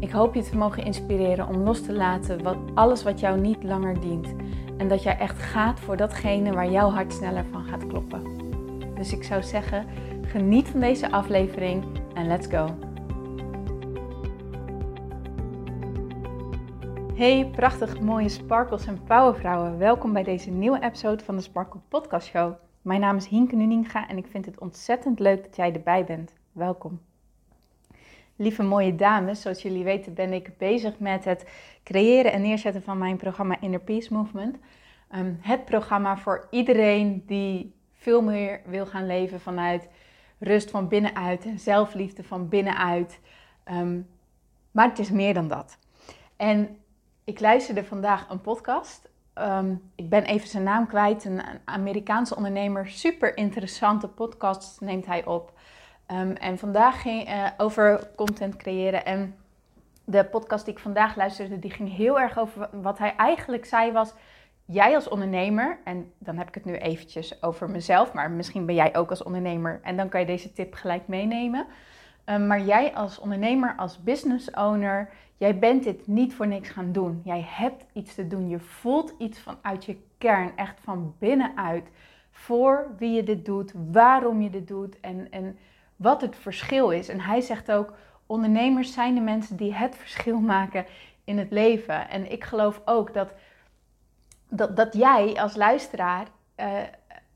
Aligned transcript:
Ik 0.00 0.10
hoop 0.10 0.34
je 0.34 0.42
te 0.42 0.56
mogen 0.56 0.84
inspireren 0.84 1.48
om 1.48 1.56
los 1.56 1.82
te 1.82 1.92
laten 1.92 2.42
wat, 2.42 2.56
alles 2.74 3.02
wat 3.02 3.20
jou 3.20 3.40
niet 3.40 3.62
langer 3.62 4.00
dient. 4.00 4.34
En 4.76 4.88
dat 4.88 5.02
jij 5.02 5.18
echt 5.18 5.38
gaat 5.38 5.80
voor 5.80 5.96
datgene 5.96 6.52
waar 6.52 6.70
jouw 6.70 6.90
hart 6.90 7.12
sneller 7.12 7.44
van 7.50 7.64
gaat 7.64 7.86
kloppen. 7.86 8.22
Dus 8.94 9.12
ik 9.12 9.24
zou 9.24 9.42
zeggen, 9.42 9.86
geniet 10.22 10.68
van 10.68 10.80
deze 10.80 11.10
aflevering 11.10 11.84
en 12.14 12.26
let's 12.26 12.46
go. 12.46 12.74
Hey, 17.14 17.50
prachtig 17.56 18.00
mooie 18.00 18.28
sparkles 18.28 18.86
en 18.86 19.02
powervrouwen. 19.04 19.78
Welkom 19.78 20.12
bij 20.12 20.24
deze 20.24 20.50
nieuwe 20.50 20.82
episode 20.82 21.24
van 21.24 21.36
de 21.36 21.42
Sparkle 21.42 21.80
Podcast 21.88 22.26
Show. 22.26 22.52
Mijn 22.82 23.00
naam 23.00 23.16
is 23.16 23.26
Hinke 23.26 23.56
Nuninga 23.56 24.08
en 24.08 24.16
ik 24.16 24.26
vind 24.26 24.46
het 24.46 24.58
ontzettend 24.58 25.18
leuk 25.18 25.42
dat 25.42 25.56
jij 25.56 25.72
erbij 25.72 26.04
bent. 26.04 26.32
Welkom. 26.52 27.07
Lieve 28.40 28.62
mooie 28.62 28.94
dames, 28.94 29.40
zoals 29.40 29.62
jullie 29.62 29.84
weten 29.84 30.14
ben 30.14 30.32
ik 30.32 30.56
bezig 30.58 30.98
met 30.98 31.24
het 31.24 31.46
creëren 31.84 32.32
en 32.32 32.42
neerzetten 32.42 32.82
van 32.82 32.98
mijn 32.98 33.16
programma 33.16 33.60
Inner 33.60 33.80
Peace 33.80 34.12
Movement. 34.14 34.56
Ehm, 35.10 35.32
het 35.40 35.64
programma 35.64 36.16
voor 36.16 36.46
iedereen 36.50 37.22
die 37.26 37.74
veel 37.92 38.22
meer 38.22 38.60
wil 38.64 38.86
gaan 38.86 39.06
leven 39.06 39.40
vanuit 39.40 39.88
rust 40.38 40.70
van 40.70 40.88
binnenuit 40.88 41.44
en 41.44 41.58
zelfliefde 41.58 42.24
van 42.24 42.48
binnenuit. 42.48 43.20
Um, 43.70 44.08
maar 44.70 44.88
het 44.88 44.98
is 44.98 45.10
meer 45.10 45.34
dan 45.34 45.48
dat. 45.48 45.78
En 46.36 46.78
ik 47.24 47.40
luisterde 47.40 47.84
vandaag 47.84 48.28
een 48.30 48.40
podcast. 48.40 49.08
Ehm, 49.34 49.74
ik 49.94 50.08
ben 50.08 50.24
even 50.24 50.48
zijn 50.48 50.62
naam 50.62 50.86
kwijt. 50.86 51.24
Een 51.24 51.42
Amerikaanse 51.64 52.36
ondernemer. 52.36 52.88
Super 52.88 53.36
interessante 53.36 54.08
podcast 54.08 54.80
neemt 54.80 55.06
hij 55.06 55.24
op. 55.24 55.52
Ehm, 56.08 56.30
en 56.30 56.58
vandaag 56.58 57.02
ging 57.02 57.28
uh, 57.28 57.48
over 57.56 58.10
content 58.16 58.56
creëren. 58.56 59.04
En 59.04 59.34
de 60.04 60.24
podcast 60.24 60.64
die 60.64 60.74
ik 60.74 60.80
vandaag 60.80 61.16
luisterde, 61.16 61.58
die 61.58 61.70
ging 61.70 61.96
heel 61.96 62.20
erg 62.20 62.38
over 62.38 62.68
wat 62.72 62.98
hij 62.98 63.14
eigenlijk 63.16 63.64
zei 63.64 63.92
was... 63.92 64.14
Jij 64.70 64.94
als 64.94 65.08
ondernemer, 65.08 65.78
en 65.84 66.12
dan 66.18 66.36
heb 66.36 66.48
ik 66.48 66.54
het 66.54 66.64
nu 66.64 66.76
eventjes 66.76 67.42
over 67.42 67.70
mezelf, 67.70 68.12
maar 68.12 68.30
misschien 68.30 68.66
ben 68.66 68.74
jij 68.74 68.96
ook 68.96 69.10
als 69.10 69.22
ondernemer 69.22 69.80
en 69.82 69.96
dan 69.96 70.08
kan 70.08 70.20
je 70.20 70.26
deze 70.26 70.52
tip 70.52 70.74
gelijk 70.74 71.08
meenemen. 71.08 71.66
Um, 72.24 72.46
maar 72.46 72.60
jij 72.60 72.94
als 72.94 73.18
ondernemer, 73.18 73.74
als 73.76 74.02
business 74.02 74.50
owner, 74.50 75.10
jij 75.36 75.58
bent 75.58 75.84
dit 75.84 76.06
niet 76.06 76.34
voor 76.34 76.46
niks 76.46 76.68
gaan 76.68 76.92
doen. 76.92 77.20
Jij 77.24 77.44
hebt 77.46 77.84
iets 77.92 78.14
te 78.14 78.26
doen. 78.26 78.48
Je 78.48 78.58
voelt 78.58 79.14
iets 79.18 79.40
vanuit 79.40 79.84
je 79.84 79.96
kern, 80.18 80.56
echt 80.56 80.80
van 80.80 81.14
binnenuit. 81.18 81.88
Voor 82.30 82.94
wie 82.98 83.12
je 83.12 83.22
dit 83.22 83.44
doet, 83.44 83.72
waarom 83.90 84.42
je 84.42 84.50
dit 84.50 84.68
doet 84.68 85.00
en, 85.00 85.30
en 85.30 85.58
wat 85.98 86.20
het 86.20 86.36
verschil 86.36 86.90
is. 86.90 87.08
En 87.08 87.20
hij 87.20 87.40
zegt 87.40 87.72
ook, 87.72 87.92
ondernemers 88.26 88.92
zijn 88.92 89.14
de 89.14 89.20
mensen 89.20 89.56
die 89.56 89.74
het 89.74 89.96
verschil 89.96 90.40
maken 90.40 90.86
in 91.24 91.38
het 91.38 91.50
leven. 91.50 92.08
En 92.08 92.32
ik 92.32 92.44
geloof 92.44 92.82
ook 92.84 93.14
dat, 93.14 93.32
dat, 94.48 94.76
dat 94.76 94.94
jij 94.94 95.34
als 95.40 95.56
luisteraar 95.56 96.26
uh, 96.56 96.66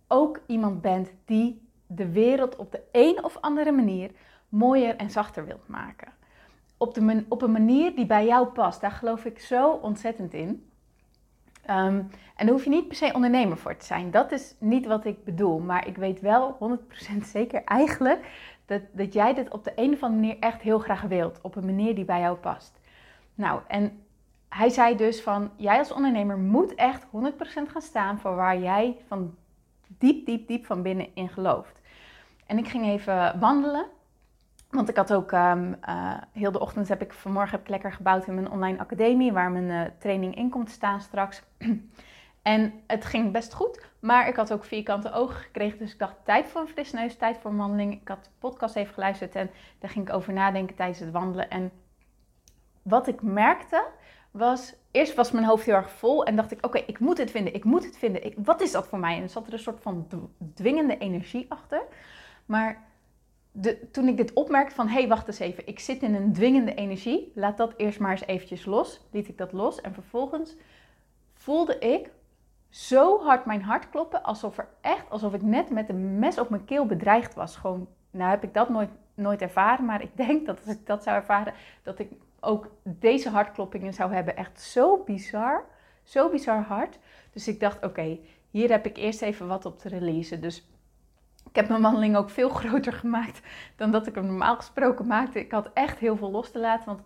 ook 0.08 0.40
iemand 0.46 0.80
bent 0.80 1.10
die 1.24 1.68
de 1.86 2.12
wereld 2.12 2.56
op 2.56 2.72
de 2.72 2.82
een 2.92 3.24
of 3.24 3.36
andere 3.40 3.72
manier 3.72 4.10
mooier 4.48 4.96
en 4.96 5.10
zachter 5.10 5.46
wilt 5.46 5.68
maken. 5.68 6.12
Op, 6.76 6.94
de, 6.94 7.24
op 7.28 7.42
een 7.42 7.52
manier 7.52 7.94
die 7.94 8.06
bij 8.06 8.26
jou 8.26 8.46
past. 8.46 8.80
Daar 8.80 8.90
geloof 8.90 9.24
ik 9.24 9.38
zo 9.38 9.70
ontzettend 9.70 10.34
in. 10.34 10.70
Um, 11.70 12.10
en 12.36 12.46
daar 12.46 12.48
hoef 12.48 12.64
je 12.64 12.70
niet 12.70 12.88
per 12.88 12.96
se 12.96 13.10
ondernemer 13.14 13.56
voor 13.56 13.76
te 13.76 13.86
zijn. 13.86 14.10
Dat 14.10 14.32
is 14.32 14.54
niet 14.58 14.86
wat 14.86 15.04
ik 15.04 15.24
bedoel. 15.24 15.58
Maar 15.58 15.86
ik 15.86 15.96
weet 15.96 16.20
wel 16.20 16.78
100% 17.20 17.22
zeker 17.22 17.64
eigenlijk 17.64 18.26
dat, 18.66 18.82
dat 18.92 19.12
jij 19.12 19.34
dit 19.34 19.50
op 19.50 19.64
de 19.64 19.72
een 19.74 19.92
of 19.92 20.02
andere 20.02 20.20
manier 20.20 20.38
echt 20.38 20.62
heel 20.62 20.78
graag 20.78 21.02
wilt. 21.02 21.40
Op 21.40 21.56
een 21.56 21.64
manier 21.64 21.94
die 21.94 22.04
bij 22.04 22.20
jou 22.20 22.36
past. 22.36 22.80
Nou, 23.34 23.60
en 23.66 24.02
hij 24.48 24.68
zei 24.68 24.96
dus 24.96 25.22
van, 25.22 25.50
jij 25.56 25.78
als 25.78 25.92
ondernemer 25.92 26.38
moet 26.38 26.74
echt 26.74 27.04
100% 27.04 27.08
gaan 27.42 27.82
staan 27.82 28.18
voor 28.18 28.34
waar 28.34 28.58
jij 28.58 28.96
van 29.06 29.34
diep, 29.98 30.26
diep, 30.26 30.46
diep 30.46 30.66
van 30.66 30.82
binnen 30.82 31.08
in 31.14 31.28
gelooft. 31.28 31.80
En 32.46 32.58
ik 32.58 32.68
ging 32.68 32.84
even 32.84 33.40
wandelen. 33.40 33.86
Want 34.70 34.88
ik 34.88 34.96
had 34.96 35.12
ook 35.12 35.32
um, 35.32 35.76
uh, 35.88 36.14
heel 36.32 36.52
de 36.52 36.60
ochtend 36.60 36.88
heb 36.88 37.02
ik 37.02 37.12
vanmorgen 37.12 37.50
heb 37.50 37.60
ik 37.60 37.68
lekker 37.68 37.92
gebouwd 37.92 38.26
in 38.26 38.34
mijn 38.34 38.50
online 38.50 38.78
academie, 38.78 39.32
waar 39.32 39.50
mijn 39.50 39.70
uh, 39.70 39.92
training 39.98 40.36
in 40.36 40.50
komt 40.50 40.70
staan 40.70 41.00
straks. 41.00 41.42
en 42.42 42.82
het 42.86 43.04
ging 43.04 43.32
best 43.32 43.52
goed, 43.52 43.86
maar 44.00 44.28
ik 44.28 44.36
had 44.36 44.52
ook 44.52 44.64
vierkante 44.64 45.12
ogen 45.12 45.36
gekregen. 45.36 45.78
Dus 45.78 45.92
ik 45.92 45.98
dacht, 45.98 46.14
tijd 46.24 46.48
voor 46.48 46.60
een 46.60 46.68
fris 46.68 46.92
neus, 46.92 47.16
tijd 47.16 47.38
voor 47.38 47.50
een 47.50 47.56
wandeling. 47.56 47.92
Ik 48.00 48.08
had 48.08 48.24
de 48.24 48.30
podcast 48.38 48.76
even 48.76 48.94
geluisterd 48.94 49.34
en 49.34 49.50
daar 49.78 49.90
ging 49.90 50.08
ik 50.08 50.14
over 50.14 50.32
nadenken 50.32 50.76
tijdens 50.76 50.98
het 50.98 51.10
wandelen. 51.10 51.50
En 51.50 51.70
wat 52.82 53.06
ik 53.06 53.22
merkte 53.22 53.86
was, 54.30 54.74
eerst 54.90 55.14
was 55.14 55.30
mijn 55.30 55.44
hoofd 55.44 55.64
heel 55.64 55.74
erg 55.74 55.90
vol 55.90 56.24
en 56.24 56.36
dacht 56.36 56.50
ik, 56.50 56.64
oké, 56.66 56.78
ik 56.78 56.98
moet 56.98 57.18
het 57.18 57.30
vinden, 57.30 57.54
ik 57.54 57.64
moet 57.64 57.84
het 57.84 57.98
vinden. 57.98 58.32
Wat 58.36 58.60
is 58.60 58.72
dat 58.72 58.88
voor 58.88 58.98
mij? 58.98 59.16
En 59.16 59.22
er 59.22 59.28
zat 59.28 59.46
er 59.46 59.52
een 59.52 59.58
soort 59.58 59.80
van 59.80 60.08
dwingende 60.54 60.98
energie 60.98 61.46
achter. 61.48 61.82
Maar 62.46 62.84
de, 63.52 63.90
toen 63.90 64.08
ik 64.08 64.16
dit 64.16 64.32
opmerkte 64.32 64.74
van, 64.74 64.88
hé, 64.88 64.98
hey, 64.98 65.08
wacht 65.08 65.26
eens 65.26 65.38
even, 65.38 65.66
ik 65.66 65.78
zit 65.78 66.02
in 66.02 66.14
een 66.14 66.32
dwingende 66.32 66.74
energie, 66.74 67.32
laat 67.34 67.56
dat 67.56 67.74
eerst 67.76 67.98
maar 67.98 68.10
eens 68.10 68.26
eventjes 68.26 68.64
los. 68.64 69.00
Liet 69.10 69.28
ik 69.28 69.38
dat 69.38 69.52
los 69.52 69.80
en 69.80 69.94
vervolgens 69.94 70.56
voelde 71.34 71.78
ik 71.78 72.10
zo 72.72 73.22
hard 73.22 73.44
mijn 73.44 73.62
hart 73.62 73.90
kloppen, 73.90 74.22
alsof 74.22 74.58
er 74.58 74.68
echt, 74.80 75.10
alsof 75.10 75.34
ik 75.34 75.42
net 75.42 75.70
met 75.70 75.88
een 75.88 76.18
mes 76.18 76.38
op 76.38 76.48
mijn 76.48 76.64
keel 76.64 76.86
bedreigd 76.86 77.34
was. 77.34 77.56
Gewoon, 77.56 77.88
nou 78.10 78.30
heb 78.30 78.42
ik 78.42 78.54
dat 78.54 78.68
nooit, 78.68 78.90
nooit 79.14 79.42
ervaren, 79.42 79.84
maar 79.84 80.02
ik 80.02 80.16
denk 80.16 80.46
dat 80.46 80.58
als 80.58 80.74
ik 80.74 80.86
dat 80.86 81.02
zou 81.02 81.16
ervaren, 81.16 81.54
dat 81.82 81.98
ik 81.98 82.12
ook 82.40 82.70
deze 82.82 83.28
hartkloppingen 83.28 83.94
zou 83.94 84.14
hebben. 84.14 84.36
Echt 84.36 84.60
zo 84.60 85.02
bizar, 85.04 85.64
zo 86.02 86.30
bizar 86.30 86.62
hard. 86.62 86.98
Dus 87.32 87.48
ik 87.48 87.60
dacht, 87.60 87.84
oké, 87.84 88.18
hier 88.50 88.70
heb 88.70 88.86
ik 88.86 88.96
eerst 88.96 89.22
even 89.22 89.46
wat 89.46 89.64
op 89.64 89.78
te 89.78 89.88
releasen. 89.88 90.40
Dus 90.40 90.66
ik 91.48 91.56
heb 91.56 91.68
mijn 91.68 91.82
wandeling 91.82 92.16
ook 92.16 92.30
veel 92.30 92.48
groter 92.60 92.92
gemaakt 92.92 93.40
dan 93.76 93.90
dat 93.90 94.06
ik 94.06 94.14
hem 94.14 94.26
normaal 94.26 94.56
gesproken 94.56 95.06
maakte. 95.06 95.40
Ik 95.40 95.52
had 95.52 95.70
echt 95.74 95.98
heel 95.98 96.16
veel 96.16 96.30
los 96.30 96.50
te 96.50 96.58
laten, 96.58 96.86
want 96.86 97.02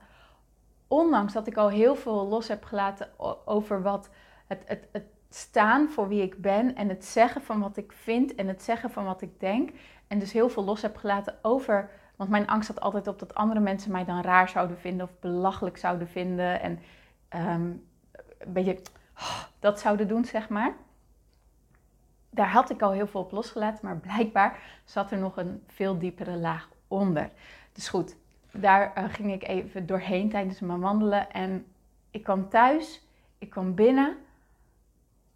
ondanks 0.89 1.33
dat 1.33 1.47
ik 1.47 1.57
al 1.57 1.69
heel 1.69 1.95
veel 1.95 2.27
los 2.27 2.49
heb 2.49 2.65
gelaten 2.65 3.09
over 3.45 3.83
wat 3.83 4.11
het, 4.47 4.63
het, 4.67 4.89
het 4.93 5.05
staan 5.37 5.89
voor 5.89 6.09
wie 6.09 6.23
ik 6.23 6.41
ben 6.41 6.75
en 6.75 6.89
het 6.89 7.05
zeggen 7.05 7.43
van 7.43 7.61
wat 7.61 7.77
ik 7.77 7.93
vind 7.93 8.35
en 8.35 8.49
het 8.49 8.63
zeggen 8.63 8.91
van 8.91 9.05
wat 9.05 9.23
ik 9.23 9.41
denk. 9.41 9.71
En 10.07 10.19
dus 10.19 10.33
heel 10.33 10.49
veel 10.49 10.65
los 10.65 10.83
heb 10.83 10.97
gelaten 10.97 11.39
over. 11.43 11.91
Want 12.17 12.31
mijn 12.31 12.47
angst 12.47 12.69
had 12.69 12.81
altijd 12.81 13.09
op 13.09 13.19
dat 13.19 13.35
andere 13.35 13.61
mensen 13.61 13.93
mij 13.93 14.05
dan 14.05 14.21
raar 14.21 14.49
zouden 14.49 14.79
vinden 14.79 15.07
of 15.07 15.19
belachelijk 15.21 15.77
zouden 15.77 16.09
vinden. 16.09 16.61
En 16.61 16.79
um, 17.53 17.85
een 18.39 18.53
beetje 18.53 18.79
dat 19.59 19.81
zouden 19.81 20.09
doen, 20.09 20.25
zeg 20.25 20.49
maar. 20.49 20.75
Daar 22.31 22.51
had 22.51 22.71
ik 22.71 22.83
al 22.83 22.93
heel 22.93 23.07
veel 23.07 23.21
op 23.21 23.33
losgelaten, 23.33 23.87
maar 23.87 23.97
blijkbaar 23.97 24.59
zat 24.85 25.11
er 25.11 25.19
nog 25.19 25.37
een 25.37 25.63
veel 25.67 25.99
diepere 25.99 26.37
laag 26.37 26.69
onder. 26.89 27.31
Dus 27.73 27.89
goed, 27.89 28.17
daar 28.53 28.93
uh, 28.99 29.05
ging 29.09 29.33
ik 29.33 29.49
even 29.49 29.87
doorheen 29.87 30.31
tijdens 30.31 30.61
mijn 30.61 30.81
wandelen. 30.81 31.33
En 31.33 31.67
ik 32.11 32.23
kwam 32.23 32.49
thuis, 32.49 33.07
ik 33.39 33.51
kwam 33.51 33.75
binnen 33.75 34.17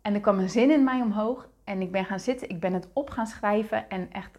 en 0.02 0.14
er 0.14 0.20
kwam 0.20 0.38
een 0.38 0.50
zin 0.50 0.70
in 0.70 0.84
mij 0.84 1.00
omhoog 1.00 1.48
en 1.64 1.80
ik 1.80 1.92
ben 1.92 2.04
gaan 2.04 2.20
zitten, 2.20 2.48
ik 2.48 2.60
ben 2.60 2.72
het 2.72 2.88
op 2.92 3.10
gaan 3.10 3.26
schrijven 3.26 3.90
en 3.90 4.12
echt, 4.12 4.38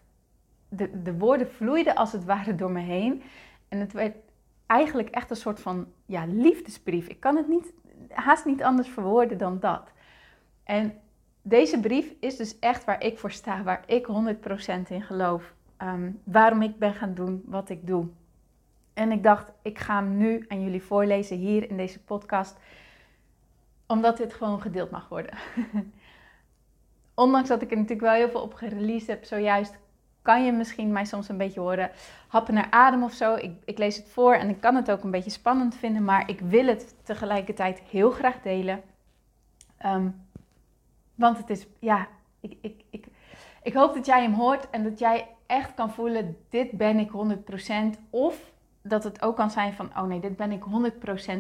de, 0.70 1.02
de 1.02 1.18
woorden 1.18 1.52
vloeiden 1.52 1.96
als 1.96 2.12
het 2.12 2.26
ware 2.26 2.56
door 2.56 2.72
me 2.72 2.80
heen. 2.80 3.24
En 3.68 3.80
het 3.80 3.94
werd 3.94 4.16
eigenlijk 4.66 5.10
echt 5.10 5.30
een 5.30 5.36
soort 5.36 5.60
van 5.60 5.88
ja, 6.06 6.26
liefdesbrief. 6.26 7.08
Ik 7.08 7.20
kan 7.20 7.36
het 7.36 7.48
niet, 7.48 7.74
haast 8.10 8.46
niet 8.46 8.64
anders 8.64 8.88
verwoorden 8.88 9.38
dan 9.38 9.60
dat. 9.60 9.92
En 10.64 10.94
deze 11.42 11.80
brief 11.80 12.14
is 12.20 12.36
dus 12.36 12.60
echt 12.60 12.86
waar 12.86 13.04
ik 13.04 13.20
voor 13.20 13.32
sta, 13.32 13.64
waar 13.64 13.84
ik 13.86 14.08
100% 14.08 14.88
in 14.90 15.02
geloof. 15.02 15.54
Um, 15.84 16.22
waarom 16.24 16.62
ik 16.62 16.80
ben 16.80 16.94
gaan 16.94 17.14
doen 17.14 17.44
wat 17.46 17.70
ik 17.70 17.88
doe. 17.88 18.08
En 18.94 19.12
ik 19.12 19.24
dacht, 19.24 19.52
ik 19.62 19.80
ga 19.80 19.96
hem 19.96 20.18
nu 20.18 20.46
aan 20.48 20.64
jullie 20.64 20.84
voorlezen 20.84 21.38
hier 21.38 21.70
in 21.70 21.78
deze 21.78 22.00
podcast 22.00 22.60
omdat 23.92 24.18
dit 24.18 24.34
gewoon 24.34 24.62
gedeeld 24.62 24.92
mag 24.92 25.10
worden. 25.10 25.38
Ondanks 27.16 27.48
dat 27.48 27.62
ik 27.62 27.72
er 27.72 27.78
natuurlijk 27.78 28.08
wel 28.08 28.14
heel 28.14 28.30
veel 28.30 28.42
op 28.42 28.54
gereleased 28.54 29.08
heb 29.08 29.24
zojuist, 29.24 29.78
kan 30.22 30.46
je 30.46 30.52
misschien 30.52 30.92
mij 30.92 31.06
soms 31.06 31.30
een 31.30 31.38
beetje 31.38 31.60
horen 31.60 31.92
happen 32.28 32.54
naar 32.54 32.68
adem 32.70 33.04
of 33.04 33.14
zo. 33.14 33.36
Ik, 33.36 33.52
ik 33.66 33.78
lees 33.78 33.96
het 33.96 34.10
voor 34.10 34.34
en 34.34 34.50
ik 34.50 34.62
kan 34.62 34.76
het 34.76 34.92
ook 34.92 35.04
een 35.04 35.12
beetje 35.12 35.30
spannend 35.30 35.76
vinden, 35.76 36.04
maar 36.04 36.30
ik 36.30 36.40
wil 36.40 36.66
het 36.66 36.96
tegelijkertijd 37.04 37.80
heel 37.80 38.12
graag 38.12 38.42
delen. 38.42 38.82
Ehm, 39.78 40.10
want 41.16 41.38
het 41.38 41.50
is, 41.50 41.68
ja, 41.80 42.08
ik, 42.40 42.58
ik, 42.62 42.82
ik, 42.90 43.06
ik 43.64 43.74
hoop 43.74 43.94
dat 43.94 44.06
jij 44.06 44.22
hem 44.22 44.34
hoort 44.34 44.70
en 44.70 44.84
dat 44.84 45.00
jij 45.00 45.28
echt 45.46 45.74
kan 45.74 45.92
voelen, 45.92 46.38
dit 46.50 46.72
ben 46.72 47.00
ik 47.00 47.10
100%. 47.96 48.00
Of 48.10 48.52
dat 48.82 49.04
het 49.04 49.22
ook 49.22 49.36
kan 49.36 49.52
zijn 49.52 49.74
van, 49.74 49.86
oh 49.98 50.04
nee, 50.04 50.20
dit 50.20 50.36
ben 50.36 50.52
ik 50.52 50.64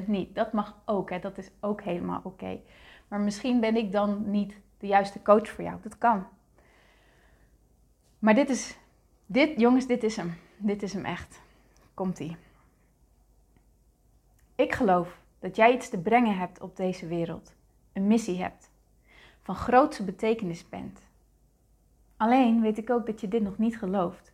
100% 0.03 0.05
niet. 0.05 0.35
Dat 0.35 0.53
mag 0.53 0.81
ook, 0.85 1.09
hè? 1.09 1.19
dat 1.19 1.37
is 1.37 1.51
ook 1.59 1.81
helemaal 1.81 2.21
oké. 2.23 2.59
Maar 3.07 3.19
misschien 3.19 3.59
ben 3.59 3.75
ik 3.75 3.91
dan 3.91 4.29
niet 4.29 4.59
de 4.77 4.87
juiste 4.87 5.21
coach 5.21 5.49
voor 5.49 5.63
jou. 5.63 5.77
Dat 5.81 5.97
kan. 5.97 6.25
Maar 8.19 8.33
dit 8.33 8.49
is, 8.49 8.77
dit, 9.25 9.59
jongens, 9.59 9.87
dit 9.87 10.03
is 10.03 10.15
hem. 10.15 10.37
Dit 10.57 10.83
is 10.83 10.93
hem 10.93 11.05
echt. 11.05 11.41
Komt-ie. 11.93 12.37
Ik 14.55 14.73
geloof 14.73 15.19
dat 15.39 15.55
jij 15.55 15.73
iets 15.73 15.89
te 15.89 15.97
brengen 16.01 16.37
hebt 16.37 16.61
op 16.61 16.75
deze 16.75 17.07
wereld. 17.07 17.53
Een 17.93 18.07
missie 18.07 18.41
hebt. 18.41 18.69
Van 19.41 19.55
grootste 19.55 20.03
betekenis 20.03 20.69
bent. 20.69 20.99
Alleen 22.17 22.61
weet 22.61 22.77
ik 22.77 22.89
ook 22.89 23.05
dat 23.05 23.21
je 23.21 23.27
dit 23.27 23.41
nog 23.41 23.57
niet 23.57 23.77
gelooft. 23.77 24.33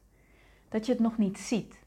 Dat 0.69 0.85
je 0.85 0.91
het 0.91 1.01
nog 1.01 1.17
niet 1.17 1.37
ziet. 1.37 1.85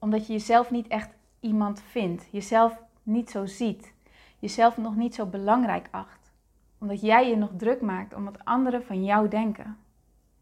Omdat 0.00 0.26
je 0.26 0.32
jezelf 0.32 0.70
niet 0.70 0.88
echt 0.88 1.14
iemand 1.40 1.82
vindt. 1.82 2.28
Jezelf 2.30 2.78
niet 3.02 3.30
zo 3.30 3.46
ziet. 3.46 3.92
Jezelf 4.38 4.76
nog 4.76 4.96
niet 4.96 5.14
zo 5.14 5.26
belangrijk 5.26 5.88
acht. 5.90 6.32
Omdat 6.78 7.00
jij 7.00 7.28
je 7.28 7.36
nog 7.36 7.50
druk 7.56 7.80
maakt 7.80 8.14
om 8.14 8.24
wat 8.24 8.44
anderen 8.44 8.84
van 8.84 9.04
jou 9.04 9.28
denken. 9.28 9.78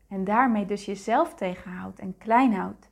En 0.08 0.25
daarmee 0.25 0.66
dus 0.66 0.84
jezelf 0.84 1.34
tegenhoudt 1.34 1.99
en 1.99 2.19
klein 2.19 2.55
houdt. 2.55 2.90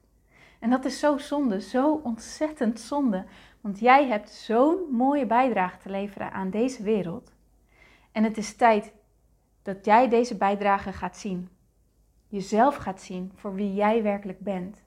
En 0.59 0.71
dat 0.71 0.85
is 0.85 0.99
zo 0.99 1.19
zonde, 1.19 1.61
zo 1.61 2.01
ontzettend 2.03 2.81
zonde. 2.81 3.25
Want 3.61 3.79
jij 3.79 4.07
hebt 4.07 4.31
zo'n 4.31 4.79
mooie 4.91 5.27
bijdrage 5.27 5.79
te 5.79 5.91
leveren 5.91 6.33
aan 6.33 6.51
deze 6.51 6.83
wereld. 6.83 7.33
En 8.13 8.25
het 8.25 8.37
is 8.37 8.57
tijd 8.57 8.93
dat 9.63 9.85
jij 9.85 10.09
deze 10.09 10.37
bijdrage 10.37 10.93
gaat 10.93 11.17
zien. 11.17 11.49
Jezelf 12.29 12.77
gaat 12.77 13.01
zien 13.03 13.33
voor 13.35 13.55
wie 13.55 13.75
jij 13.75 14.03
werkelijk 14.03 14.41
bent. 14.41 14.83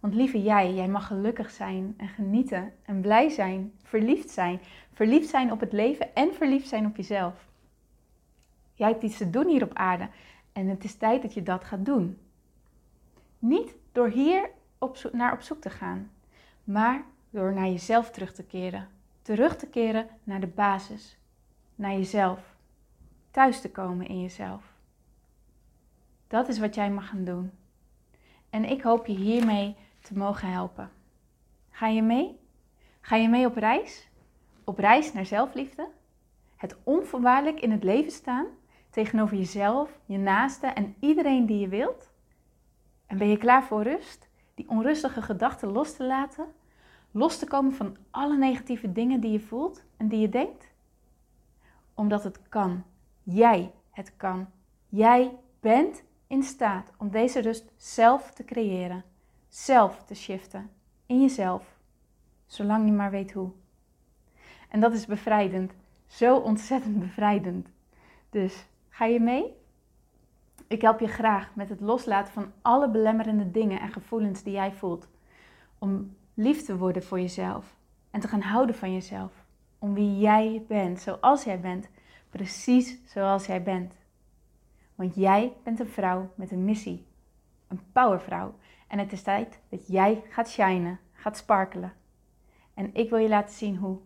Want 0.00 0.14
lieve 0.14 0.42
jij, 0.42 0.74
jij 0.74 0.88
mag 0.88 1.06
gelukkig 1.06 1.50
zijn 1.50 1.94
en 1.96 2.08
genieten 2.08 2.72
en 2.82 3.00
blij 3.00 3.28
zijn, 3.28 3.72
verliefd 3.82 4.30
zijn. 4.30 4.60
Verliefd 4.92 5.28
zijn 5.28 5.52
op 5.52 5.60
het 5.60 5.72
leven 5.72 6.14
en 6.14 6.34
verliefd 6.34 6.68
zijn 6.68 6.86
op 6.86 6.96
jezelf. 6.96 7.46
Jij 8.74 8.88
hebt 8.88 9.02
iets 9.02 9.16
te 9.16 9.30
doen 9.30 9.48
hier 9.48 9.62
op 9.62 9.74
aarde 9.74 10.08
en 10.52 10.68
het 10.68 10.84
is 10.84 10.94
tijd 10.94 11.22
dat 11.22 11.34
je 11.34 11.42
dat 11.42 11.64
gaat 11.64 11.84
doen. 11.84 12.18
Niet 13.38 13.74
door 13.92 14.08
hier 14.08 14.50
op 14.78 15.10
naar 15.12 15.32
op 15.32 15.40
zoek 15.40 15.60
te 15.60 15.70
gaan, 15.70 16.10
maar 16.64 17.04
door 17.30 17.52
naar 17.52 17.66
jezelf 17.66 18.10
terug 18.10 18.32
te 18.32 18.44
keren. 18.44 18.88
Terug 19.22 19.56
te 19.56 19.66
keren 19.66 20.08
naar 20.24 20.40
de 20.40 20.46
basis, 20.46 21.18
naar 21.74 21.92
jezelf. 21.92 22.56
Thuis 23.30 23.60
te 23.60 23.70
komen 23.70 24.06
in 24.06 24.20
jezelf. 24.20 24.72
Dat 26.26 26.48
is 26.48 26.58
wat 26.58 26.74
jij 26.74 26.90
mag 26.90 27.08
gaan 27.08 27.24
doen. 27.24 27.50
En 28.50 28.64
ik 28.64 28.82
hoop 28.82 29.06
je 29.06 29.16
hiermee 29.16 29.76
mogen 30.16 30.52
helpen. 30.52 30.90
Ga 31.70 31.86
je 31.86 32.02
mee? 32.02 32.40
Ga 33.00 33.16
je 33.16 33.28
mee 33.28 33.46
op 33.46 33.56
reis? 33.56 34.08
Op 34.64 34.78
reis 34.78 35.12
naar 35.12 35.26
zelfliefde? 35.26 35.88
Het 36.56 36.76
onvoorwaardelijk 36.82 37.60
in 37.60 37.70
het 37.70 37.84
leven 37.84 38.12
staan 38.12 38.46
tegenover 38.90 39.36
jezelf, 39.36 39.98
je 40.04 40.18
naaste 40.18 40.66
en 40.66 40.94
iedereen 41.00 41.46
die 41.46 41.58
je 41.58 41.68
wilt? 41.68 42.12
En 43.06 43.18
ben 43.18 43.28
je 43.28 43.36
klaar 43.36 43.64
voor 43.64 43.82
rust? 43.82 44.28
Die 44.54 44.68
onrustige 44.68 45.22
gedachten 45.22 45.72
los 45.72 45.96
te 45.96 46.04
laten? 46.04 46.46
Los 47.10 47.38
te 47.38 47.46
komen 47.46 47.72
van 47.72 47.96
alle 48.10 48.36
negatieve 48.36 48.92
dingen 48.92 49.20
die 49.20 49.32
je 49.32 49.40
voelt 49.40 49.84
en 49.96 50.08
die 50.08 50.20
je 50.20 50.28
denkt? 50.28 50.68
Omdat 51.94 52.24
het 52.24 52.48
kan. 52.48 52.84
Jij 53.22 53.72
het 53.90 54.16
kan. 54.16 54.46
Jij 54.88 55.36
bent 55.60 56.02
in 56.26 56.42
staat 56.42 56.92
om 56.98 57.10
deze 57.10 57.40
rust 57.40 57.72
zelf 57.76 58.30
te 58.30 58.44
creëren, 58.44 59.04
zelf 59.48 60.04
te 60.04 60.14
shiften 60.14 60.70
in 61.06 61.20
jezelf, 61.20 61.76
zolang 62.46 62.86
je 62.86 62.92
maar 62.92 63.10
weet 63.10 63.32
hoe. 63.32 63.50
En 64.68 64.80
dat 64.80 64.92
is 64.92 65.06
bevrijdend, 65.06 65.72
zo 66.06 66.36
ontzettend 66.36 66.98
bevrijdend. 66.98 67.68
Dus 68.30 68.66
Ga 68.98 69.04
je 69.04 69.20
mee? 69.20 69.56
Ik 70.66 70.82
help 70.82 71.00
je 71.00 71.08
graag 71.08 71.54
met 71.54 71.68
het 71.68 71.80
loslaten 71.80 72.32
van 72.32 72.52
alle 72.62 72.90
belemmerende 72.90 73.50
dingen 73.50 73.80
en 73.80 73.92
gevoelens 73.92 74.42
die 74.42 74.52
jij 74.52 74.72
voelt. 74.72 75.08
Om 75.78 76.16
lief 76.34 76.64
te 76.64 76.76
worden 76.76 77.02
voor 77.02 77.20
jezelf 77.20 77.74
en 78.10 78.20
te 78.20 78.28
gaan 78.28 78.40
houden 78.40 78.74
van 78.74 78.92
jezelf. 78.92 79.32
Om 79.78 79.94
wie 79.94 80.18
jij 80.18 80.64
bent, 80.68 81.00
zoals 81.00 81.44
jij 81.44 81.60
bent. 81.60 81.88
Precies 82.30 82.98
zoals 83.04 83.46
jij 83.46 83.62
bent. 83.62 83.94
Want 84.94 85.14
jij 85.14 85.52
bent 85.62 85.80
een 85.80 85.88
vrouw 85.88 86.30
met 86.34 86.50
een 86.50 86.64
missie. 86.64 87.06
Een 87.68 87.80
powervrouw. 87.92 88.54
En 88.88 88.98
het 88.98 89.12
is 89.12 89.22
tijd 89.22 89.58
dat 89.68 89.86
jij 89.86 90.22
gaat 90.28 90.48
shinen, 90.48 90.98
gaat 91.12 91.36
sparkelen. 91.36 91.92
En 92.74 92.94
ik 92.94 93.10
wil 93.10 93.18
je 93.18 93.28
laten 93.28 93.54
zien 93.54 93.76
hoe. 93.76 93.98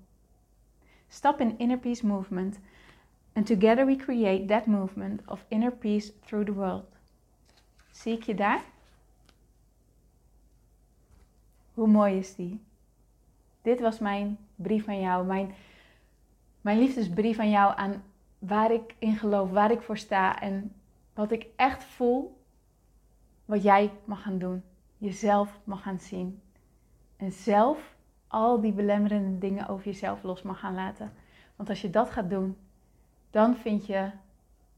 Stap 1.08 1.40
in 1.40 1.58
Inner 1.58 1.78
Peace 1.78 2.06
Movement 2.06 2.58
And 3.34 3.46
together 3.46 3.86
we 3.86 3.96
create 3.96 4.46
that 4.48 4.66
movement 4.66 5.22
of 5.26 5.44
inner 5.48 5.70
peace 5.70 6.12
through 6.26 6.44
the 6.44 6.52
world. 6.52 6.84
Zie 7.90 8.12
ik 8.12 8.22
je 8.22 8.34
daar? 8.34 8.62
Hoe 11.74 11.86
mooi 11.86 12.18
is 12.18 12.34
die? 12.34 12.60
Dit 13.62 13.80
was 13.80 13.98
mijn 13.98 14.38
brief 14.56 14.88
aan 14.88 15.00
jou, 15.00 15.26
mijn, 15.26 15.54
mijn 16.60 16.78
liefdesbrief 16.78 17.38
aan 17.38 17.50
jou 17.50 17.76
aan 17.76 18.02
waar 18.38 18.72
ik 18.72 18.94
in 18.98 19.16
geloof, 19.16 19.50
waar 19.50 19.70
ik 19.70 19.82
voor 19.82 19.98
sta 19.98 20.40
en 20.40 20.72
wat 21.14 21.32
ik 21.32 21.46
echt 21.56 21.84
voel, 21.84 22.40
wat 23.44 23.62
jij 23.62 23.90
mag 24.04 24.22
gaan 24.22 24.38
doen. 24.38 24.62
Jezelf 25.02 25.60
mag 25.64 25.82
gaan 25.82 25.98
zien. 25.98 26.42
En 27.16 27.32
zelf 27.32 27.96
al 28.26 28.60
die 28.60 28.72
belemmerende 28.72 29.38
dingen 29.38 29.68
over 29.68 29.84
jezelf 29.84 30.22
los 30.22 30.42
mag 30.42 30.58
gaan 30.58 30.74
laten. 30.74 31.12
Want 31.56 31.68
als 31.68 31.80
je 31.80 31.90
dat 31.90 32.10
gaat 32.10 32.30
doen, 32.30 32.56
dan 33.30 33.56
vind 33.56 33.86
je 33.86 34.10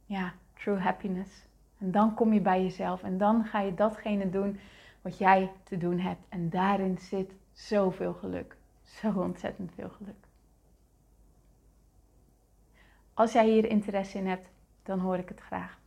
ja, 0.06 0.34
true 0.54 0.78
happiness. 0.78 1.30
En 1.78 1.90
dan 1.90 2.14
kom 2.14 2.32
je 2.32 2.40
bij 2.40 2.62
jezelf 2.62 3.02
en 3.02 3.18
dan 3.18 3.44
ga 3.44 3.60
je 3.60 3.74
datgene 3.74 4.30
doen 4.30 4.58
wat 5.02 5.18
jij 5.18 5.52
te 5.62 5.76
doen 5.76 5.98
hebt. 5.98 6.24
En 6.28 6.50
daarin 6.50 6.98
zit 6.98 7.32
zoveel 7.52 8.12
geluk. 8.12 8.56
Zo 8.82 9.12
ontzettend 9.12 9.72
veel 9.74 9.88
geluk. 9.88 10.26
Als 13.14 13.32
jij 13.32 13.48
hier 13.48 13.64
interesse 13.64 14.18
in 14.18 14.26
hebt, 14.26 14.48
dan 14.82 14.98
hoor 14.98 15.16
ik 15.16 15.28
het 15.28 15.40
graag. 15.40 15.78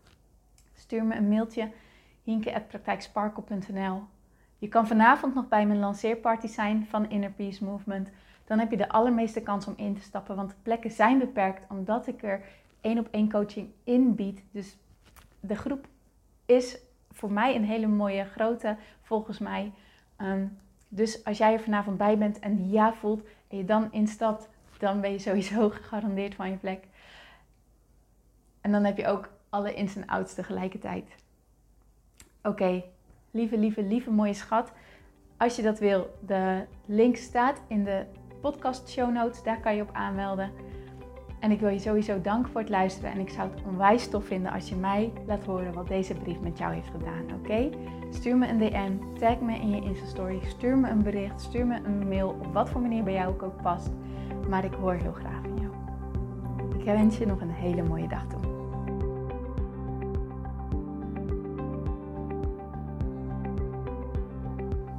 Stuur 0.74 1.03
me 1.03 1.15
een 1.15 1.29
mailtje 1.29 1.72
hinke.praktijksparkle.nl 2.24 4.03
Je 4.58 4.68
kan 4.68 4.88
vanavond 4.88 5.34
nog 5.34 5.48
bij 5.48 5.66
mijn 5.66 5.80
lanceerparty 5.80 6.48
zijn 6.48 6.86
van 6.90 7.10
Inner 7.10 7.32
Peace 7.32 7.64
Movement 7.64 8.10
dan 8.48 8.60
heb 8.60 8.72
je 8.72 8.78
de 8.78 8.90
allermeeste 8.90 9.42
kans 9.42 9.68
om 9.68 9.74
in 9.78 9.96
te 9.96 10.02
stappen. 10.02 10.36
Want 10.36 10.50
de 10.50 10.56
plekken 10.62 10.92
zijn 10.92 11.20
beperkt 11.20 11.66
omdat 11.70 12.08
ik 12.08 12.24
er 12.24 12.42
één 12.82 13.00
op 13.00 13.08
één 13.12 13.32
coaching 13.32 13.70
in 13.84 14.16
bied. 14.16 14.44
Dus 14.52 14.78
de 15.40 15.56
groep 15.56 15.88
is 16.46 16.80
voor 17.12 17.32
mij 17.32 17.56
een 17.56 17.66
hele 17.66 17.88
mooie 17.88 18.26
grote, 18.26 18.78
volgens 19.02 19.40
mij. 19.40 19.72
Ehm, 20.16 20.46
dus 20.88 21.24
als 21.24 21.38
jij 21.38 21.54
er 21.54 21.60
vanavond 21.60 21.98
bij 21.98 22.18
bent 22.18 22.40
en 22.40 22.70
ja 22.70 22.94
voelt 22.94 23.28
en 23.48 23.58
je 23.58 23.66
dan 23.66 23.92
instapt, 23.92 24.50
dan 24.78 25.02
ben 25.02 25.12
je 25.12 25.20
sowieso 25.20 25.70
gegarandeerd 25.78 26.36
van 26.36 26.50
je 26.50 26.58
plek. 26.58 26.88
En 28.62 28.72
dan 28.72 28.84
heb 28.84 28.98
je 28.98 29.08
ook 29.08 29.30
alle 29.50 29.74
ins 29.74 29.96
en 29.96 30.06
outs 30.06 30.34
tegelijkertijd. 30.34 31.16
Oké, 32.44 32.84
lieve, 33.38 33.58
lieve, 33.58 33.84
lieve 33.84 34.12
mooie 34.12 34.34
schat. 34.34 34.72
Als 35.38 35.56
je 35.56 35.62
dat 35.62 35.79
wil, 35.79 36.10
de 36.20 36.63
link 36.86 37.15
staat 37.15 37.62
in 37.67 37.84
de 37.84 38.06
podcast 38.41 38.89
show 38.89 39.13
notes. 39.13 39.44
Daar 39.44 39.60
kan 39.60 39.75
je 39.75 39.82
op 39.82 39.89
aanmelden. 39.94 40.51
En 41.39 41.51
ik 41.51 41.60
wil 41.60 41.70
je 41.70 41.79
sowieso 41.79 42.22
danken 42.22 42.51
voor 42.51 42.62
het 42.62 42.70
luisteren. 42.70 43.12
En 43.12 43.20
ik 43.20 43.29
zou 43.29 43.50
het 43.50 43.62
onwijs 43.67 44.10
tof 44.10 44.25
vinden 44.25 44.51
als 44.51 44.70
je 44.70 44.75
mij 44.75 45.12
laat 45.25 45.44
horen 45.44 45.74
wat 45.74 45.88
deze 45.88 46.13
brief 46.13 46.39
met 46.39 46.58
jou 46.58 46.74
heeft 46.74 46.89
gedaan. 46.89 47.39
Oké? 47.39 47.70
Stuur 48.10 48.38
me 48.38 48.48
een 48.48 48.58
DM, 48.58 49.20
tag 49.20 49.39
me 49.39 49.56
in 49.56 49.70
je 49.70 49.82
Insta-story, 49.82 50.39
stuur 50.44 50.77
me 50.77 50.89
een 50.89 51.03
bericht, 51.03 51.41
stuur 51.41 51.65
me 51.65 51.79
een 51.84 52.08
mail 52.08 52.29
op 52.29 52.53
wat 52.53 52.70
voor 52.70 52.82
manier 52.82 53.03
bij 53.03 53.13
jou 53.13 53.29
ook, 53.29 53.44
ook 53.44 53.62
past. 53.62 53.89
Maar 54.50 54.65
ik 54.65 54.74
hoor 54.74 54.94
heel 54.94 55.13
graag 55.13 55.41
van 55.41 55.58
jou. 55.60 55.74
Ik 56.79 56.86
wens 56.86 57.17
je 57.17 57.25
nog 57.25 57.41
een 57.41 57.51
hele 57.51 57.84
mooie 57.84 58.08
dag 58.08 58.27
toe. 58.27 58.47